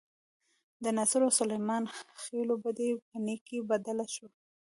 د 0.83 0.85
ناصرو 0.97 1.25
او 1.27 1.37
سلیمان 1.39 1.83
خېلو 2.23 2.53
بدۍ 2.63 2.89
په 3.07 3.15
نیکۍ 3.25 3.59
بدله 3.71 4.05
شوه. 4.13 4.29